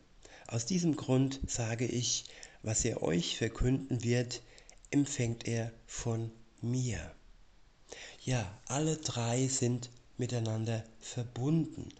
Aus 0.49 0.65
diesem 0.65 0.97
Grund 0.97 1.41
sage 1.47 1.85
ich, 1.85 2.25
was 2.63 2.83
er 2.87 3.03
euch 3.03 3.37
verkünden 3.37 4.03
wird, 4.03 4.41
empfängt 4.91 5.47
er 5.47 5.71
von 5.87 6.33
mir. 6.63 7.15
Ja, 8.25 8.59
alle 8.67 8.97
drei 8.97 9.47
sind 9.47 9.91
miteinander 10.17 10.85
verbunden 11.01 11.91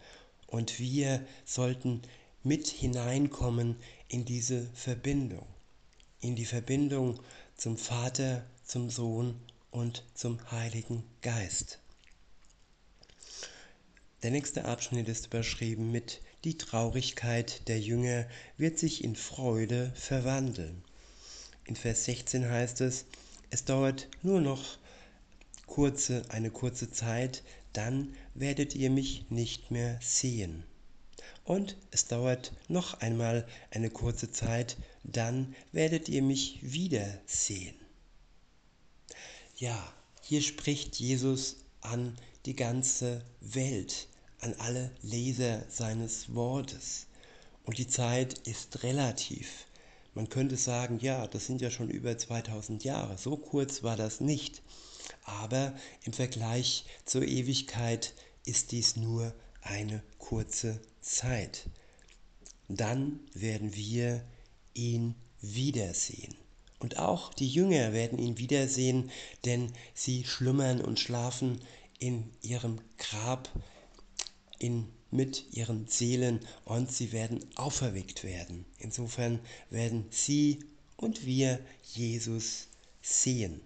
und 0.47 0.79
wir 0.79 1.23
sollten 1.45 2.01
mit 2.41 2.67
hineinkommen 2.67 3.75
in 4.07 4.25
diese 4.25 4.67
Verbindung, 4.73 5.45
in 6.19 6.35
die 6.35 6.45
Verbindung 6.45 7.21
zum 7.55 7.77
Vater, 7.77 8.43
zum 8.65 8.89
Sohn 8.89 9.39
und 9.69 10.03
zum 10.15 10.39
Heiligen 10.49 11.03
Geist. 11.21 11.79
Der 14.23 14.31
nächste 14.31 14.65
Abschnitt 14.65 15.07
ist 15.07 15.27
überschrieben 15.27 15.91
mit 15.91 16.19
Die 16.45 16.57
Traurigkeit 16.57 17.67
der 17.67 17.81
Jünger 17.81 18.25
wird 18.57 18.79
sich 18.79 19.03
in 19.03 19.17
Freude 19.17 19.91
verwandeln. 19.95 20.83
In 21.65 21.75
Vers 21.75 22.05
16 22.05 22.49
heißt 22.49 22.79
es, 22.81 23.05
es 23.49 23.65
dauert 23.65 24.07
nur 24.23 24.39
noch 24.39 24.77
kurze, 25.65 26.23
eine 26.29 26.49
kurze 26.49 26.91
Zeit, 26.91 27.43
dann 27.73 28.15
werdet 28.35 28.73
ihr 28.75 28.89
mich 28.89 29.29
nicht 29.29 29.69
mehr 29.69 29.99
sehen. 30.01 30.63
Und 31.43 31.77
es 31.91 32.07
dauert 32.07 32.53
noch 32.67 33.01
einmal 33.01 33.47
eine 33.71 33.89
kurze 33.89 34.31
Zeit, 34.31 34.77
dann 35.03 35.55
werdet 35.71 36.07
ihr 36.09 36.21
mich 36.21 36.59
wieder 36.61 37.19
sehen. 37.25 37.75
Ja, 39.57 39.93
hier 40.21 40.41
spricht 40.41 40.95
Jesus 40.95 41.57
an 41.81 42.15
die 42.45 42.55
ganze 42.55 43.25
Welt, 43.41 44.07
an 44.41 44.55
alle 44.59 44.91
Leser 45.01 45.63
seines 45.69 46.33
Wortes. 46.33 47.07
Und 47.65 47.77
die 47.77 47.87
Zeit 47.87 48.47
ist 48.47 48.83
relativ. 48.83 49.65
Man 50.15 50.29
könnte 50.29 50.57
sagen, 50.57 50.99
ja, 51.01 51.27
das 51.27 51.45
sind 51.45 51.61
ja 51.61 51.69
schon 51.69 51.89
über 51.89 52.17
2000 52.17 52.83
Jahre. 52.83 53.17
So 53.17 53.37
kurz 53.37 53.83
war 53.83 53.95
das 53.95 54.21
nicht. 54.21 54.61
Aber 55.23 55.73
im 56.03 56.13
Vergleich 56.13 56.85
zur 57.05 57.23
Ewigkeit 57.23 58.13
ist 58.45 58.71
dies 58.71 58.95
nur 58.95 59.33
eine 59.61 60.01
kurze 60.17 60.79
Zeit. 61.01 61.69
Dann 62.67 63.19
werden 63.33 63.75
wir 63.75 64.23
ihn 64.73 65.15
wiedersehen. 65.41 66.35
Und 66.79 66.97
auch 66.97 67.33
die 67.33 67.47
Jünger 67.47 67.93
werden 67.93 68.17
ihn 68.17 68.37
wiedersehen, 68.37 69.11
denn 69.45 69.71
sie 69.93 70.23
schlummern 70.23 70.81
und 70.81 70.99
schlafen 70.99 71.61
in 71.99 72.29
ihrem 72.41 72.79
Grab 72.97 73.49
in, 74.59 74.87
mit 75.11 75.45
ihren 75.51 75.87
Seelen 75.87 76.39
und 76.65 76.91
sie 76.91 77.11
werden 77.11 77.43
auferweckt 77.55 78.23
werden. 78.23 78.65
Insofern 78.77 79.39
werden 79.69 80.05
sie 80.11 80.59
und 80.97 81.25
wir 81.25 81.59
Jesus 81.93 82.67
sehen. 83.01 83.61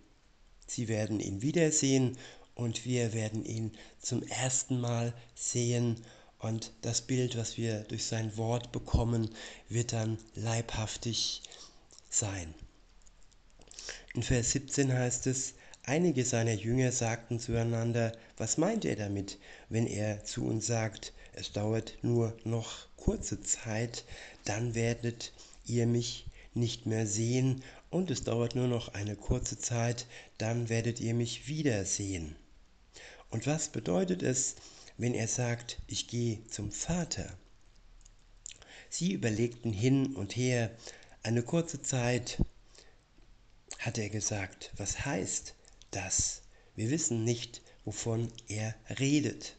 Sie 0.67 0.87
werden 0.87 1.19
ihn 1.19 1.41
wiedersehen 1.41 2.17
und 2.55 2.85
wir 2.85 3.13
werden 3.13 3.43
ihn 3.45 3.71
zum 3.99 4.23
ersten 4.23 4.79
Mal 4.79 5.13
sehen 5.35 5.97
und 6.39 6.71
das 6.81 7.01
Bild, 7.01 7.37
was 7.37 7.57
wir 7.57 7.83
durch 7.83 8.05
sein 8.05 8.35
Wort 8.37 8.71
bekommen, 8.71 9.29
wird 9.69 9.93
dann 9.93 10.17
leibhaftig 10.35 11.41
sein. 12.09 12.53
In 14.13 14.23
Vers 14.23 14.51
17 14.51 14.91
heißt 14.91 15.27
es, 15.27 15.53
Einige 15.85 16.23
seiner 16.23 16.53
Jünger 16.53 16.93
sagten 16.93 17.41
zueinander, 17.41 18.13
was 18.37 18.57
meint 18.57 18.85
er 18.85 18.95
damit, 18.95 19.37
wenn 19.67 19.85
er 19.85 20.23
zu 20.23 20.45
uns 20.45 20.65
sagt, 20.65 21.11
es 21.33 21.51
dauert 21.51 21.97
nur 22.03 22.37
noch 22.45 22.87
kurze 22.95 23.41
Zeit, 23.41 24.05
dann 24.45 24.75
werdet 24.75 25.33
ihr 25.65 25.85
mich 25.85 26.25
nicht 26.53 26.85
mehr 26.85 27.05
sehen 27.05 27.65
und 27.89 28.11
es 28.11 28.23
dauert 28.23 28.55
nur 28.55 28.69
noch 28.69 28.93
eine 28.93 29.17
kurze 29.17 29.59
Zeit, 29.59 30.05
dann 30.37 30.69
werdet 30.69 31.01
ihr 31.01 31.13
mich 31.13 31.49
wiedersehen. 31.49 32.37
Und 33.29 33.45
was 33.45 33.67
bedeutet 33.67 34.23
es, 34.23 34.55
wenn 34.97 35.13
er 35.13 35.27
sagt, 35.27 35.81
ich 35.87 36.07
gehe 36.07 36.47
zum 36.47 36.71
Vater? 36.71 37.27
Sie 38.89 39.11
überlegten 39.11 39.73
hin 39.73 40.15
und 40.15 40.37
her, 40.37 40.71
eine 41.23 41.43
kurze 41.43 41.81
Zeit, 41.81 42.41
hat 43.79 43.97
er 43.97 44.07
gesagt, 44.07 44.71
was 44.77 45.03
heißt, 45.03 45.55
das. 45.95 46.41
Wir 46.75 46.89
wissen 46.89 47.23
nicht, 47.23 47.61
wovon 47.85 48.31
er 48.47 48.75
redet. 48.99 49.55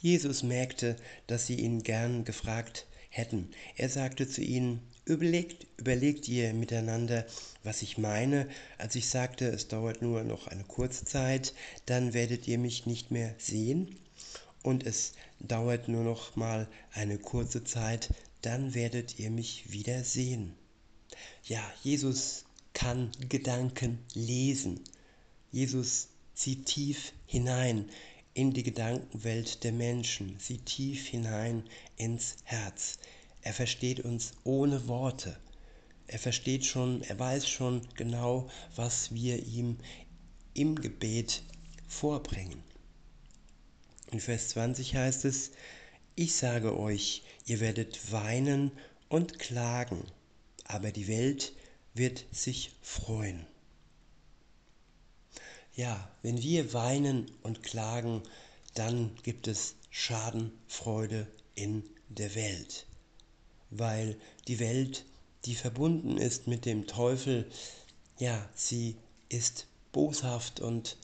Jesus 0.00 0.42
merkte, 0.42 0.96
dass 1.26 1.46
sie 1.46 1.56
ihn 1.60 1.82
gern 1.82 2.24
gefragt 2.24 2.86
hätten. 3.10 3.50
Er 3.76 3.88
sagte 3.88 4.28
zu 4.28 4.42
ihnen, 4.42 4.80
überlegt, 5.04 5.66
überlegt 5.76 6.28
ihr 6.28 6.52
miteinander, 6.52 7.26
was 7.62 7.82
ich 7.82 7.98
meine, 7.98 8.48
als 8.76 8.94
ich 8.94 9.08
sagte, 9.08 9.46
es 9.48 9.68
dauert 9.68 10.02
nur 10.02 10.24
noch 10.24 10.46
eine 10.46 10.64
kurze 10.64 11.04
Zeit, 11.04 11.54
dann 11.86 12.12
werdet 12.12 12.46
ihr 12.46 12.58
mich 12.58 12.86
nicht 12.86 13.10
mehr 13.10 13.34
sehen. 13.38 13.98
Und 14.62 14.84
es 14.84 15.12
dauert 15.40 15.88
nur 15.88 16.04
noch 16.04 16.36
mal 16.36 16.68
eine 16.92 17.18
kurze 17.18 17.64
Zeit, 17.64 18.10
dann 18.42 18.74
werdet 18.74 19.18
ihr 19.18 19.30
mich 19.30 19.72
wieder 19.72 20.04
sehen. 20.04 20.54
Ja, 21.44 21.62
Jesus 21.82 22.44
kann 22.78 23.10
Gedanken 23.28 23.98
lesen. 24.14 24.78
Jesus 25.50 26.10
sieht 26.32 26.66
tief 26.66 27.12
hinein 27.26 27.90
in 28.34 28.52
die 28.52 28.62
Gedankenwelt 28.62 29.64
der 29.64 29.72
Menschen, 29.72 30.38
sieht 30.38 30.66
tief 30.66 31.08
hinein 31.08 31.64
ins 31.96 32.36
Herz. 32.44 32.98
Er 33.42 33.52
versteht 33.52 33.98
uns 33.98 34.30
ohne 34.44 34.86
Worte. 34.86 35.36
Er 36.06 36.20
versteht 36.20 36.66
schon, 36.66 37.02
er 37.02 37.18
weiß 37.18 37.48
schon 37.48 37.80
genau, 37.96 38.48
was 38.76 39.12
wir 39.12 39.44
ihm 39.44 39.78
im 40.54 40.80
Gebet 40.80 41.42
vorbringen. 41.88 42.62
In 44.12 44.20
Vers 44.20 44.50
20 44.50 44.94
heißt 44.94 45.24
es, 45.24 45.50
Ich 46.14 46.36
sage 46.36 46.78
euch, 46.78 47.24
ihr 47.44 47.58
werdet 47.58 48.12
weinen 48.12 48.70
und 49.08 49.40
klagen, 49.40 50.04
aber 50.64 50.92
die 50.92 51.08
Welt 51.08 51.54
wird 51.94 52.24
sich 52.32 52.72
freuen. 52.82 53.46
Ja, 55.74 56.10
wenn 56.22 56.42
wir 56.42 56.72
weinen 56.72 57.30
und 57.42 57.62
klagen, 57.62 58.22
dann 58.74 59.14
gibt 59.22 59.46
es 59.48 59.76
Schadenfreude 59.90 61.26
in 61.54 61.84
der 62.08 62.34
Welt, 62.34 62.86
weil 63.70 64.16
die 64.48 64.58
Welt, 64.58 65.04
die 65.44 65.54
verbunden 65.54 66.18
ist 66.18 66.46
mit 66.46 66.64
dem 66.64 66.86
Teufel, 66.86 67.48
ja, 68.18 68.48
sie 68.54 68.96
ist 69.28 69.66
boshaft 69.92 70.60
und 70.60 70.96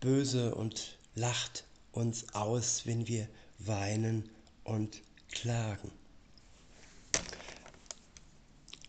böse 0.00 0.54
und 0.54 0.98
lacht 1.14 1.64
uns 1.92 2.34
aus, 2.34 2.86
wenn 2.86 3.06
wir 3.06 3.28
weinen 3.58 4.28
und 4.64 5.02
klagen. 5.30 5.90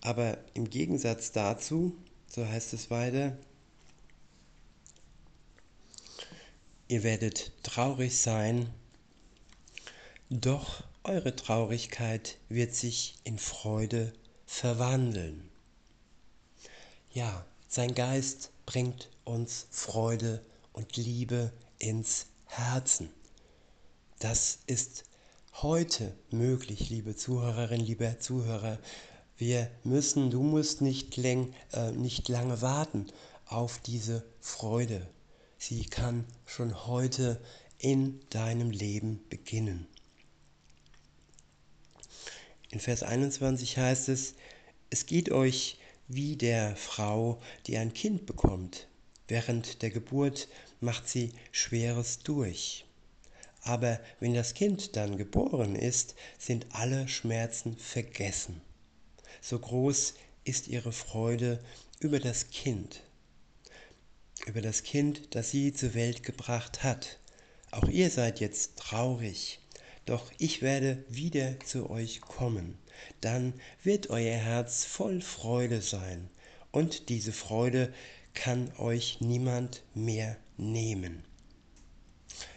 Aber 0.03 0.38
im 0.53 0.69
Gegensatz 0.69 1.31
dazu, 1.31 1.95
so 2.27 2.45
heißt 2.45 2.74
es 2.74 2.91
weiter, 2.91 3.38
ihr 6.89 7.03
werdet 7.03 7.53
traurig 7.63 8.19
sein, 8.19 8.69
doch 10.29 10.83
eure 11.05 11.33
Traurigkeit 11.33 12.38
wird 12.50 12.75
sich 12.75 13.15
in 13.24 13.39
Freude 13.39 14.12
verwandeln. 14.45 15.50
Ja, 17.13 17.45
sein 17.69 17.95
Geist 17.95 18.51
bringt 18.65 19.10
uns 19.24 19.67
Freude 19.72 20.43
und 20.74 20.98
Liebe 20.98 21.53
ins 21.79 22.25
Herzen. 22.48 23.10
Das 24.19 24.60
ist 24.67 25.05
heute 25.53 26.13
möglich, 26.29 26.89
liebe 26.89 27.15
Zuhörerin, 27.15 27.79
lieber 27.79 28.19
Zuhörer. 28.19 28.79
Wir 29.37 29.69
müssen, 29.83 30.29
du 30.29 30.43
musst 30.43 30.81
nicht, 30.81 31.17
läng, 31.17 31.53
äh, 31.73 31.91
nicht 31.91 32.29
lange 32.29 32.61
warten 32.61 33.07
auf 33.45 33.79
diese 33.79 34.23
Freude. 34.39 35.07
Sie 35.57 35.85
kann 35.85 36.25
schon 36.45 36.87
heute 36.87 37.41
in 37.77 38.19
deinem 38.29 38.71
Leben 38.71 39.23
beginnen. 39.29 39.87
In 42.69 42.79
Vers 42.79 43.03
21 43.03 43.77
heißt 43.77 44.09
es, 44.09 44.35
es 44.89 45.05
geht 45.05 45.31
euch 45.31 45.77
wie 46.07 46.35
der 46.35 46.75
Frau, 46.75 47.39
die 47.67 47.77
ein 47.77 47.93
Kind 47.93 48.25
bekommt. 48.25 48.87
Während 49.27 49.81
der 49.81 49.89
Geburt 49.89 50.47
macht 50.79 51.07
sie 51.07 51.33
Schweres 51.51 52.19
durch. 52.19 52.85
Aber 53.61 53.99
wenn 54.19 54.33
das 54.33 54.53
Kind 54.53 54.95
dann 54.95 55.17
geboren 55.17 55.75
ist, 55.75 56.15
sind 56.37 56.67
alle 56.71 57.07
Schmerzen 57.07 57.77
vergessen. 57.77 58.61
So 59.45 59.59
groß 59.59 60.13
ist 60.45 60.69
ihre 60.69 60.93
Freude 60.93 61.59
über 62.00 62.21
das 62.21 62.50
Kind, 62.50 63.01
über 64.45 64.62
das 64.62 64.83
Kind, 64.83 65.35
das 65.35 65.51
sie 65.51 65.73
zur 65.73 65.95
Welt 65.95 66.23
gebracht 66.23 66.81
hat. 66.81 67.19
Auch 67.69 67.89
ihr 67.89 68.09
seid 68.09 68.39
jetzt 68.39 68.77
traurig, 68.77 69.59
doch 70.05 70.31
ich 70.38 70.62
werde 70.62 71.03
wieder 71.09 71.59
zu 71.59 71.89
euch 71.89 72.21
kommen. 72.21 72.77
Dann 73.19 73.53
wird 73.83 74.09
euer 74.09 74.38
Herz 74.38 74.85
voll 74.85 75.19
Freude 75.19 75.81
sein, 75.81 76.29
und 76.71 77.09
diese 77.09 77.33
Freude 77.33 77.93
kann 78.33 78.71
euch 78.77 79.19
niemand 79.19 79.83
mehr 79.93 80.38
nehmen. 80.55 81.21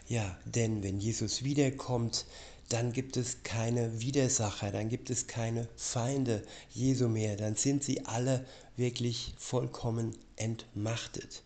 Ja, 0.06 0.38
denn 0.44 0.84
wenn 0.84 1.00
Jesus 1.00 1.42
wiederkommt, 1.42 2.26
dann 2.68 2.92
gibt 2.92 3.16
es 3.16 3.42
keine 3.44 4.00
Widersacher, 4.00 4.72
dann 4.72 4.88
gibt 4.88 5.10
es 5.10 5.26
keine 5.26 5.68
Feinde 5.76 6.42
Jesu 6.70 7.08
mehr, 7.08 7.36
dann 7.36 7.54
sind 7.54 7.84
sie 7.84 8.04
alle 8.06 8.44
wirklich 8.76 9.34
vollkommen 9.38 10.16
entmachtet. 10.36 11.42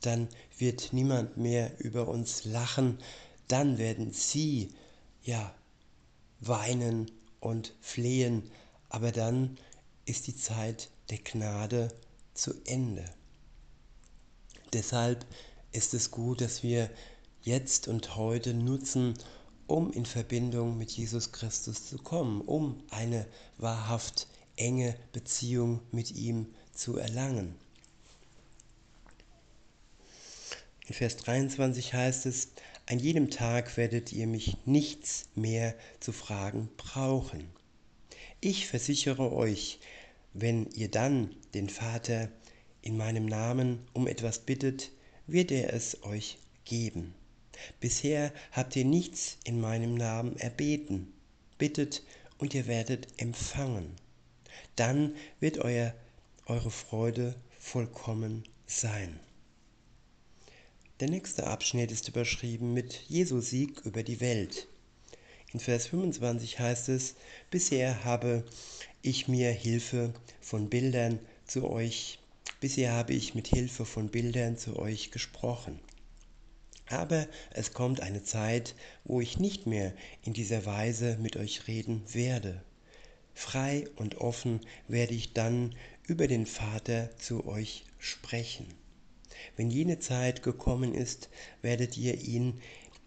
Dann 0.00 0.28
wird 0.58 0.92
niemand 0.92 1.36
mehr 1.36 1.72
über 1.78 2.08
uns 2.08 2.44
lachen, 2.44 2.98
dann 3.48 3.78
werden 3.78 4.12
sie 4.12 4.72
ja 5.22 5.52
weinen 6.40 7.10
und 7.40 7.74
flehen, 7.80 8.50
aber 8.88 9.12
dann 9.12 9.58
ist 10.04 10.26
die 10.26 10.36
Zeit 10.36 10.88
der 11.10 11.18
Gnade 11.18 11.88
zu 12.34 12.54
Ende. 12.64 13.04
Deshalb 14.72 15.26
ist 15.72 15.94
es 15.94 16.10
gut, 16.10 16.40
dass 16.40 16.62
wir 16.62 16.88
jetzt 17.42 17.88
und 17.88 18.16
heute 18.16 18.54
nutzen, 18.54 19.14
um 19.70 19.92
in 19.92 20.04
Verbindung 20.04 20.76
mit 20.76 20.90
Jesus 20.90 21.30
Christus 21.30 21.86
zu 21.86 21.96
kommen, 21.98 22.40
um 22.40 22.82
eine 22.90 23.26
wahrhaft 23.56 24.26
enge 24.56 24.96
Beziehung 25.12 25.80
mit 25.92 26.10
ihm 26.10 26.46
zu 26.74 26.98
erlangen. 26.98 27.54
In 30.86 30.94
Vers 30.94 31.16
23 31.18 31.94
heißt 31.94 32.26
es, 32.26 32.48
an 32.86 32.98
jedem 32.98 33.30
Tag 33.30 33.76
werdet 33.76 34.12
ihr 34.12 34.26
mich 34.26 34.56
nichts 34.66 35.28
mehr 35.36 35.76
zu 36.00 36.10
fragen 36.10 36.68
brauchen. 36.76 37.48
Ich 38.40 38.66
versichere 38.66 39.32
euch, 39.32 39.78
wenn 40.32 40.66
ihr 40.72 40.90
dann 40.90 41.36
den 41.54 41.68
Vater 41.68 42.28
in 42.82 42.96
meinem 42.96 43.26
Namen 43.26 43.86
um 43.92 44.08
etwas 44.08 44.40
bittet, 44.40 44.90
wird 45.28 45.52
er 45.52 45.72
es 45.72 46.02
euch 46.02 46.38
geben. 46.64 47.14
Bisher 47.80 48.32
habt 48.52 48.76
ihr 48.76 48.84
nichts 48.84 49.38
in 49.44 49.60
meinem 49.60 49.94
Namen 49.94 50.36
erbeten. 50.36 51.12
Bittet 51.58 52.02
und 52.38 52.54
ihr 52.54 52.66
werdet 52.66 53.08
empfangen. 53.18 53.96
Dann 54.76 55.14
wird 55.40 55.58
euer, 55.58 55.94
eure 56.46 56.70
Freude 56.70 57.34
vollkommen 57.58 58.44
sein. 58.66 59.20
Der 61.00 61.08
nächste 61.08 61.46
Abschnitt 61.46 61.90
ist 61.90 62.08
überschrieben 62.08 62.74
mit 62.74 62.92
Jesu 63.08 63.40
Sieg 63.40 63.80
über 63.84 64.02
die 64.02 64.20
Welt. 64.20 64.68
In 65.52 65.58
Vers 65.58 65.86
25 65.88 66.58
heißt 66.58 66.90
es, 66.90 67.14
bisher 67.50 68.04
habe 68.04 68.44
ich 69.02 69.26
mir 69.26 69.50
Hilfe 69.50 70.12
von 70.40 70.68
Bildern 70.68 71.18
zu 71.46 71.68
euch, 71.68 72.18
bisher 72.60 72.92
habe 72.92 73.14
ich 73.14 73.34
mit 73.34 73.48
Hilfe 73.48 73.84
von 73.84 74.08
Bildern 74.08 74.58
zu 74.58 74.78
euch 74.78 75.10
gesprochen. 75.10 75.80
Aber 76.90 77.28
es 77.52 77.72
kommt 77.72 78.00
eine 78.00 78.24
Zeit, 78.24 78.74
wo 79.04 79.20
ich 79.20 79.38
nicht 79.38 79.64
mehr 79.64 79.94
in 80.24 80.32
dieser 80.32 80.66
Weise 80.66 81.16
mit 81.20 81.36
euch 81.36 81.68
reden 81.68 82.02
werde. 82.12 82.62
Frei 83.32 83.84
und 83.94 84.16
offen 84.16 84.60
werde 84.88 85.14
ich 85.14 85.32
dann 85.32 85.76
über 86.08 86.26
den 86.26 86.46
Vater 86.46 87.16
zu 87.16 87.46
euch 87.46 87.84
sprechen. 87.98 88.66
Wenn 89.56 89.70
jene 89.70 90.00
Zeit 90.00 90.42
gekommen 90.42 90.92
ist, 90.92 91.28
werdet 91.62 91.96
ihr 91.96 92.20
ihn 92.20 92.60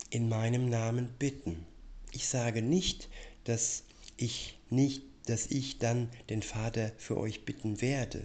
in 0.09 0.29
meinem 0.29 0.69
Namen 0.69 1.09
bitten. 1.19 1.65
Ich 2.11 2.27
sage 2.29 2.61
nicht, 2.61 3.09
dass 3.43 3.83
ich 4.15 4.57
nicht, 4.69 5.03
dass 5.25 5.47
ich 5.47 5.79
dann 5.79 6.09
den 6.29 6.41
Vater 6.41 6.93
für 6.97 7.17
euch 7.17 7.43
bitten 7.43 7.81
werde, 7.81 8.23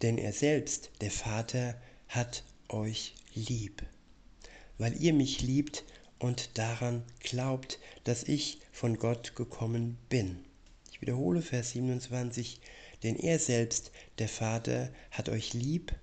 denn 0.00 0.16
er 0.16 0.32
selbst, 0.32 0.90
der 1.02 1.10
Vater, 1.10 1.78
hat 2.08 2.44
euch 2.68 3.14
lieb 3.34 3.84
weil 4.78 5.00
ihr 5.00 5.12
mich 5.12 5.42
liebt 5.42 5.84
und 6.18 6.56
daran 6.56 7.02
glaubt, 7.20 7.78
dass 8.04 8.22
ich 8.24 8.60
von 8.72 8.98
Gott 8.98 9.36
gekommen 9.36 9.98
bin. 10.08 10.38
Ich 10.90 11.00
wiederhole 11.00 11.42
Vers 11.42 11.72
27, 11.72 12.60
denn 13.02 13.16
er 13.16 13.38
selbst, 13.38 13.92
der 14.18 14.28
Vater, 14.28 14.90
hat 15.10 15.28
euch 15.28 15.52
lieb, 15.52 15.94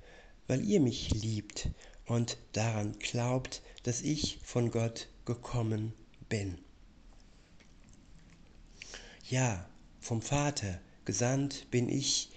weil 0.48 0.64
ihr 0.64 0.80
mich 0.80 1.10
liebt 1.12 1.70
und 2.06 2.38
daran 2.54 2.98
glaubt, 3.00 3.62
dass 3.84 4.02
ich 4.02 4.40
von 4.44 4.72
Gott 4.72 5.10
gekommen 5.26 5.94
bin. 6.30 6.58
Ja, 9.28 9.68
vom 10.00 10.22
Vater 10.22 10.80
gesandt 11.04 11.70
bin 11.72 11.90
ich 11.90 12.30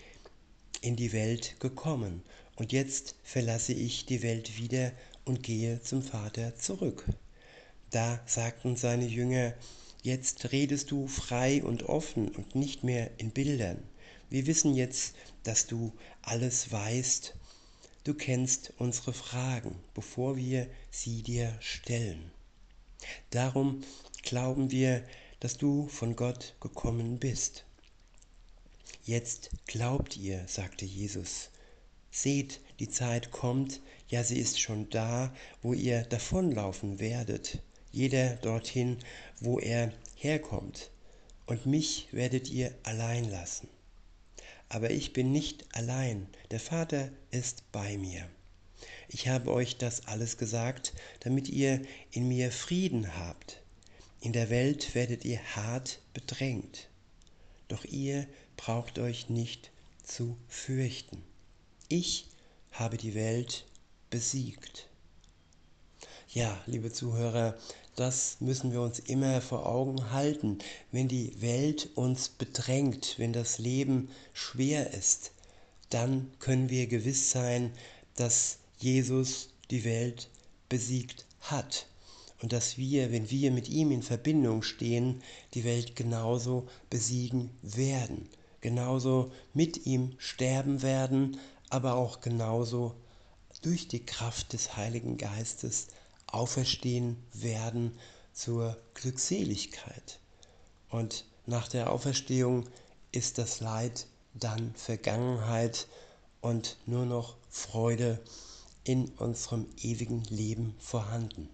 in 0.80 0.96
die 0.96 1.12
Welt 1.12 1.60
gekommen 1.60 2.22
und 2.56 2.72
jetzt 2.72 3.14
verlasse 3.22 3.72
ich 3.72 4.06
die 4.06 4.22
Welt 4.22 4.56
wieder 4.56 4.92
und 5.28 5.42
gehe 5.42 5.80
zum 5.82 6.02
Vater 6.02 6.56
zurück. 6.56 7.04
Da 7.90 8.20
sagten 8.26 8.76
seine 8.76 9.06
Jünger, 9.06 9.54
jetzt 10.02 10.52
redest 10.52 10.90
du 10.90 11.06
frei 11.06 11.62
und 11.62 11.84
offen 11.84 12.28
und 12.28 12.54
nicht 12.54 12.82
mehr 12.82 13.10
in 13.18 13.30
Bildern. 13.30 13.82
Wir 14.30 14.46
wissen 14.46 14.74
jetzt, 14.74 15.14
dass 15.44 15.66
du 15.66 15.92
alles 16.22 16.72
weißt. 16.72 17.34
Du 18.04 18.14
kennst 18.14 18.72
unsere 18.78 19.12
Fragen, 19.12 19.74
bevor 19.94 20.36
wir 20.36 20.66
sie 20.90 21.22
dir 21.22 21.54
stellen. 21.60 22.30
Darum 23.30 23.82
glauben 24.22 24.70
wir, 24.70 25.04
dass 25.40 25.56
du 25.56 25.88
von 25.88 26.16
Gott 26.16 26.54
gekommen 26.60 27.18
bist. 27.18 27.64
Jetzt 29.04 29.50
glaubt 29.66 30.16
ihr, 30.16 30.44
sagte 30.46 30.84
Jesus. 30.84 31.50
Seht, 32.10 32.60
die 32.78 32.88
Zeit 32.88 33.30
kommt, 33.30 33.80
ja 34.08 34.24
sie 34.24 34.38
ist 34.38 34.60
schon 34.60 34.88
da, 34.90 35.34
wo 35.62 35.72
ihr 35.72 36.02
davonlaufen 36.02 36.98
werdet, 36.98 37.58
jeder 37.92 38.36
dorthin, 38.36 38.98
wo 39.40 39.58
er 39.58 39.92
herkommt, 40.16 40.90
und 41.46 41.66
mich 41.66 42.08
werdet 42.12 42.50
ihr 42.50 42.74
allein 42.82 43.30
lassen. 43.30 43.68
Aber 44.68 44.90
ich 44.90 45.12
bin 45.12 45.32
nicht 45.32 45.64
allein, 45.74 46.26
der 46.50 46.60
Vater 46.60 47.10
ist 47.30 47.70
bei 47.72 47.96
mir. 47.96 48.28
Ich 49.08 49.28
habe 49.28 49.50
euch 49.50 49.78
das 49.78 50.06
alles 50.06 50.36
gesagt, 50.36 50.92
damit 51.20 51.48
ihr 51.48 51.80
in 52.10 52.28
mir 52.28 52.52
Frieden 52.52 53.16
habt. 53.16 53.62
In 54.20 54.32
der 54.32 54.50
Welt 54.50 54.94
werdet 54.94 55.24
ihr 55.24 55.40
hart 55.56 56.00
bedrängt, 56.12 56.88
doch 57.68 57.84
ihr 57.84 58.26
braucht 58.56 58.98
euch 58.98 59.30
nicht 59.30 59.70
zu 60.02 60.36
fürchten. 60.48 61.22
Ich 61.88 62.26
habe 62.72 62.96
die 62.96 63.14
Welt 63.14 63.64
besiegt. 64.10 64.88
Ja, 66.30 66.60
liebe 66.66 66.92
Zuhörer, 66.92 67.56
das 67.96 68.36
müssen 68.40 68.70
wir 68.70 68.80
uns 68.82 68.98
immer 68.98 69.40
vor 69.40 69.66
Augen 69.66 70.12
halten. 70.12 70.58
Wenn 70.92 71.08
die 71.08 71.40
Welt 71.40 71.88
uns 71.94 72.28
bedrängt, 72.28 73.14
wenn 73.18 73.32
das 73.32 73.58
Leben 73.58 74.08
schwer 74.32 74.92
ist, 74.92 75.32
dann 75.90 76.30
können 76.38 76.70
wir 76.70 76.86
gewiss 76.86 77.30
sein, 77.30 77.72
dass 78.14 78.58
Jesus 78.78 79.48
die 79.70 79.84
Welt 79.84 80.28
besiegt 80.68 81.26
hat 81.40 81.86
und 82.40 82.52
dass 82.52 82.78
wir, 82.78 83.10
wenn 83.10 83.30
wir 83.30 83.50
mit 83.50 83.68
ihm 83.68 83.90
in 83.90 84.02
Verbindung 84.02 84.62
stehen, 84.62 85.22
die 85.54 85.64
Welt 85.64 85.96
genauso 85.96 86.68
besiegen 86.90 87.50
werden, 87.62 88.28
genauso 88.60 89.32
mit 89.54 89.86
ihm 89.86 90.12
sterben 90.18 90.82
werden, 90.82 91.38
aber 91.70 91.94
auch 91.94 92.20
genauso 92.20 92.94
durch 93.62 93.88
die 93.88 94.04
Kraft 94.04 94.52
des 94.52 94.76
Heiligen 94.76 95.16
Geistes 95.16 95.88
auferstehen 96.26 97.16
werden 97.32 97.98
zur 98.32 98.76
Glückseligkeit. 98.94 100.20
Und 100.90 101.24
nach 101.46 101.68
der 101.68 101.90
Auferstehung 101.90 102.64
ist 103.12 103.38
das 103.38 103.60
Leid 103.60 104.06
dann 104.34 104.74
Vergangenheit 104.74 105.88
und 106.40 106.76
nur 106.86 107.06
noch 107.06 107.36
Freude 107.48 108.20
in 108.84 109.08
unserem 109.16 109.66
ewigen 109.82 110.22
Leben 110.24 110.74
vorhanden. 110.78 111.48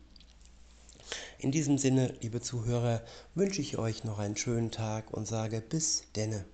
In 1.38 1.52
diesem 1.52 1.78
Sinne, 1.78 2.14
liebe 2.20 2.40
Zuhörer, 2.40 3.02
wünsche 3.34 3.60
ich 3.60 3.78
euch 3.78 4.04
noch 4.04 4.18
einen 4.18 4.36
schönen 4.36 4.70
Tag 4.70 5.12
und 5.12 5.26
sage 5.26 5.60
bis 5.60 6.04
denne. 6.16 6.44